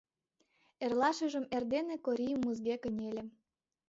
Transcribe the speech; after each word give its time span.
Эрлашыжым 0.83 1.45
эрдене 1.55 1.95
Корий 2.05 2.35
музге 2.43 2.75
кынеле. 2.83 3.23